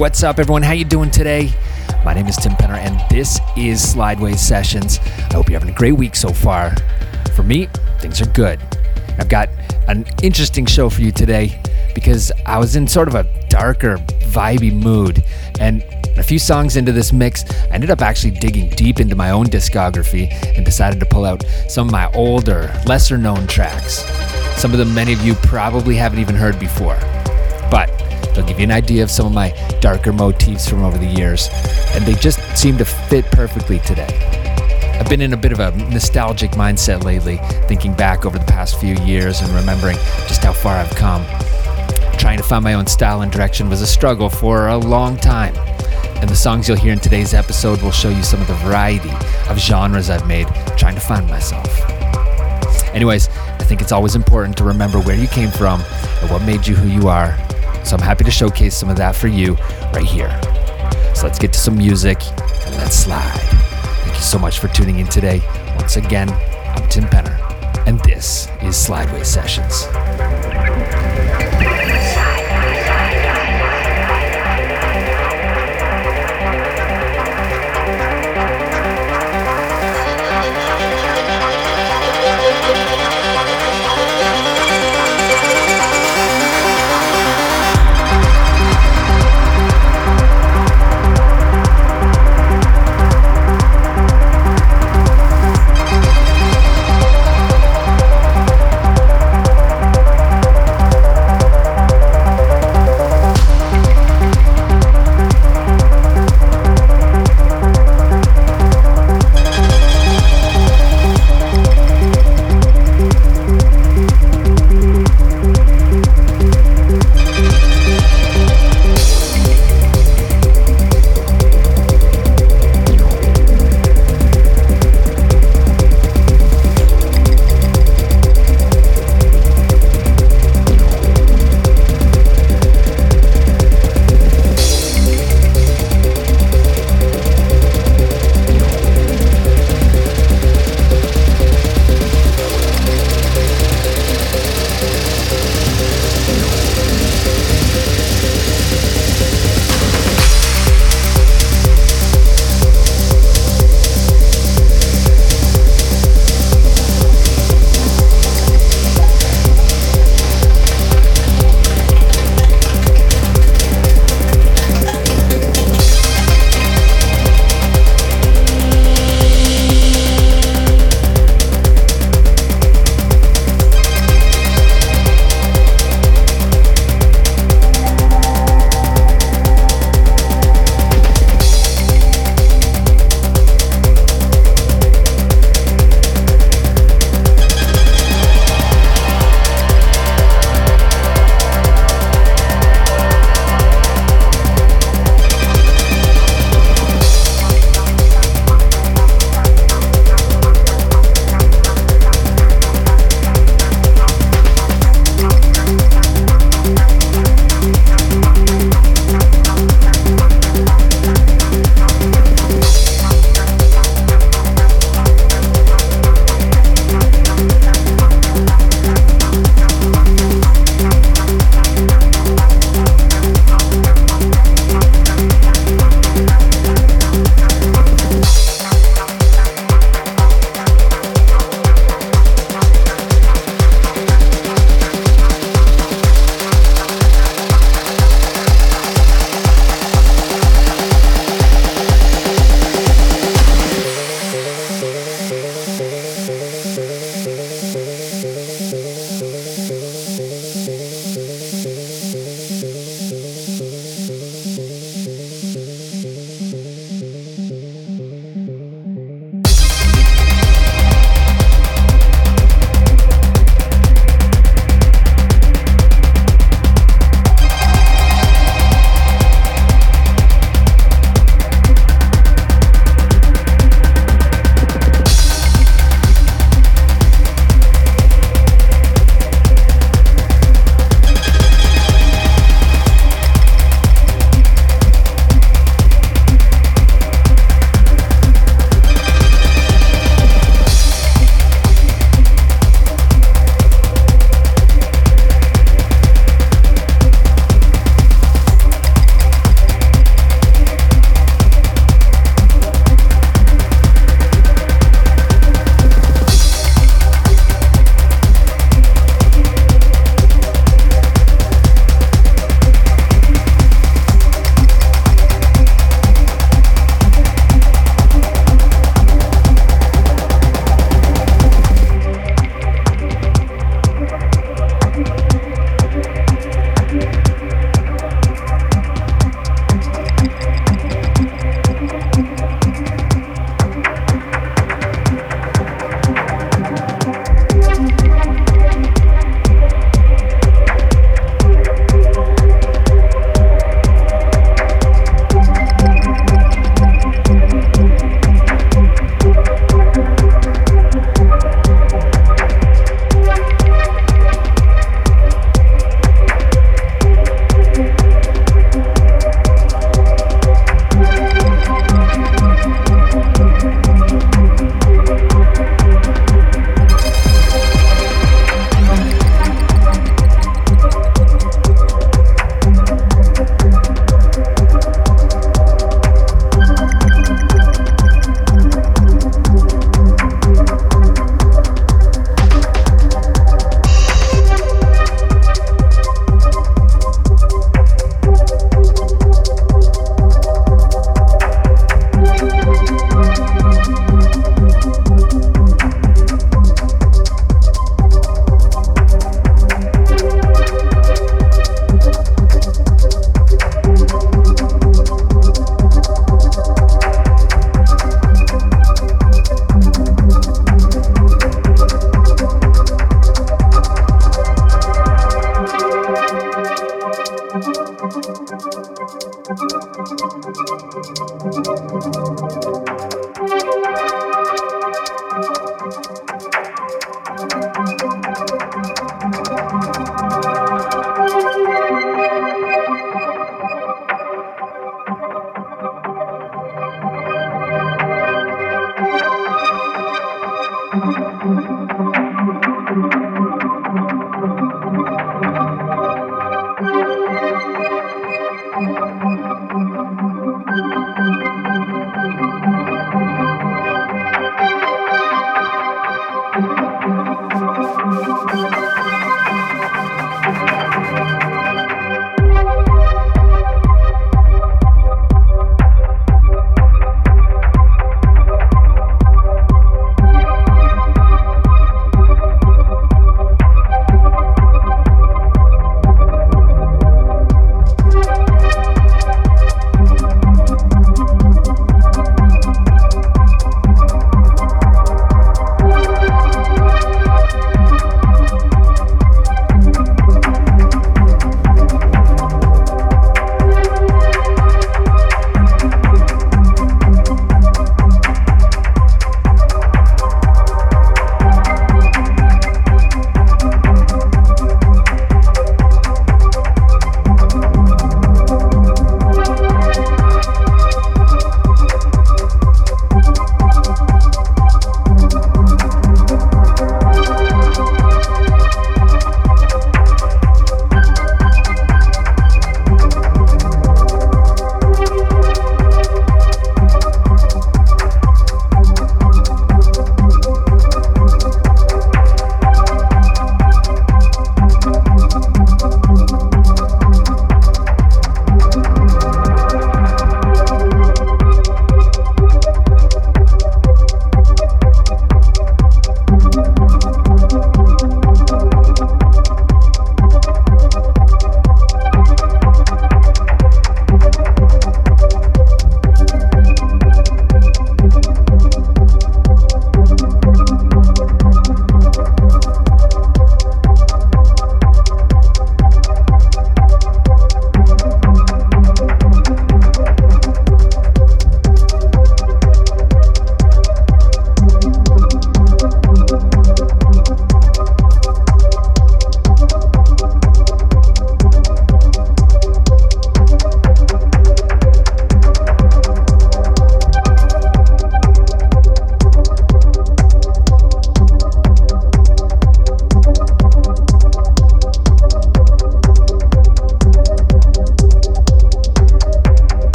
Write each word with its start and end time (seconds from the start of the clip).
What's 0.00 0.22
up, 0.22 0.38
everyone? 0.38 0.62
How 0.62 0.72
you 0.72 0.86
doing 0.86 1.10
today? 1.10 1.52
My 2.06 2.14
name 2.14 2.26
is 2.26 2.34
Tim 2.34 2.52
Penner, 2.52 2.78
and 2.78 2.98
this 3.10 3.38
is 3.54 3.82
Slideways 3.82 4.38
Sessions. 4.38 4.98
I 4.98 5.34
hope 5.34 5.50
you're 5.50 5.60
having 5.60 5.74
a 5.74 5.76
great 5.76 5.92
week 5.92 6.16
so 6.16 6.30
far. 6.30 6.74
For 7.36 7.42
me, 7.42 7.68
things 7.98 8.18
are 8.22 8.26
good. 8.30 8.58
I've 9.18 9.28
got 9.28 9.50
an 9.88 10.06
interesting 10.22 10.64
show 10.64 10.88
for 10.88 11.02
you 11.02 11.12
today 11.12 11.60
because 11.94 12.32
I 12.46 12.56
was 12.56 12.76
in 12.76 12.88
sort 12.88 13.08
of 13.08 13.14
a 13.14 13.24
darker, 13.50 13.98
vibey 14.30 14.72
mood, 14.72 15.22
and 15.60 15.84
a 16.16 16.22
few 16.22 16.38
songs 16.38 16.78
into 16.78 16.92
this 16.92 17.12
mix, 17.12 17.44
I 17.50 17.74
ended 17.74 17.90
up 17.90 18.00
actually 18.00 18.30
digging 18.30 18.70
deep 18.70 19.00
into 19.00 19.16
my 19.16 19.32
own 19.32 19.48
discography 19.48 20.32
and 20.56 20.64
decided 20.64 20.98
to 21.00 21.06
pull 21.06 21.26
out 21.26 21.44
some 21.68 21.88
of 21.88 21.92
my 21.92 22.10
older, 22.12 22.72
lesser 22.86 23.18
known 23.18 23.46
tracks. 23.46 23.96
Some 24.58 24.72
of 24.72 24.78
them 24.78 24.94
many 24.94 25.12
of 25.12 25.20
you 25.20 25.34
probably 25.34 25.94
haven't 25.94 26.20
even 26.20 26.36
heard 26.36 26.58
before. 26.58 26.98
But 27.70 27.99
They'll 28.34 28.46
give 28.46 28.58
you 28.58 28.64
an 28.64 28.70
idea 28.70 29.02
of 29.02 29.10
some 29.10 29.26
of 29.26 29.32
my 29.32 29.50
darker 29.80 30.12
motifs 30.12 30.68
from 30.68 30.82
over 30.84 30.98
the 30.98 31.06
years, 31.06 31.48
and 31.94 32.04
they 32.04 32.14
just 32.14 32.40
seem 32.56 32.78
to 32.78 32.84
fit 32.84 33.24
perfectly 33.26 33.78
today. 33.80 34.08
I've 35.00 35.08
been 35.08 35.22
in 35.22 35.32
a 35.32 35.36
bit 35.36 35.52
of 35.52 35.60
a 35.60 35.70
nostalgic 35.90 36.52
mindset 36.52 37.04
lately, 37.04 37.38
thinking 37.66 37.94
back 37.94 38.26
over 38.26 38.38
the 38.38 38.44
past 38.44 38.78
few 38.78 38.94
years 38.96 39.40
and 39.40 39.50
remembering 39.50 39.96
just 40.28 40.44
how 40.44 40.52
far 40.52 40.76
I've 40.76 40.94
come. 40.94 41.24
Trying 42.18 42.36
to 42.36 42.42
find 42.42 42.62
my 42.62 42.74
own 42.74 42.86
style 42.86 43.22
and 43.22 43.32
direction 43.32 43.70
was 43.70 43.80
a 43.80 43.86
struggle 43.86 44.28
for 44.28 44.68
a 44.68 44.76
long 44.76 45.16
time. 45.16 45.56
And 46.20 46.28
the 46.28 46.36
songs 46.36 46.68
you'll 46.68 46.76
hear 46.76 46.92
in 46.92 47.00
today's 47.00 47.32
episode 47.32 47.80
will 47.80 47.92
show 47.92 48.10
you 48.10 48.22
some 48.22 48.42
of 48.42 48.46
the 48.46 48.54
variety 48.56 49.10
of 49.48 49.58
genres 49.58 50.10
I've 50.10 50.28
made 50.28 50.48
trying 50.76 50.94
to 50.96 51.00
find 51.00 51.26
myself. 51.26 51.66
Anyways, 52.94 53.30
I 53.30 53.64
think 53.64 53.80
it's 53.80 53.92
always 53.92 54.14
important 54.14 54.54
to 54.58 54.64
remember 54.64 55.00
where 55.00 55.16
you 55.16 55.28
came 55.28 55.50
from 55.50 55.80
and 56.20 56.30
what 56.30 56.42
made 56.42 56.66
you 56.66 56.74
who 56.74 56.88
you 56.88 57.08
are 57.08 57.34
so 57.84 57.96
I'm 57.96 58.02
happy 58.02 58.24
to 58.24 58.30
showcase 58.30 58.76
some 58.76 58.88
of 58.88 58.96
that 58.96 59.16
for 59.16 59.28
you 59.28 59.54
right 59.92 60.04
here. 60.04 60.30
So 61.14 61.26
let's 61.26 61.38
get 61.38 61.52
to 61.52 61.58
some 61.58 61.76
music 61.76 62.22
and 62.66 62.74
let's 62.76 62.96
slide. 62.96 63.40
Thank 64.04 64.16
you 64.16 64.22
so 64.22 64.38
much 64.38 64.58
for 64.58 64.68
tuning 64.68 64.98
in 64.98 65.06
today. 65.06 65.42
Once 65.76 65.96
again, 65.96 66.30
I'm 66.30 66.88
Tim 66.88 67.04
Penner, 67.04 67.38
and 67.86 68.00
this 68.00 68.48
is 68.62 68.74
Slideways 68.76 69.26
Sessions. 69.26 69.86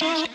Baby, 0.00 0.28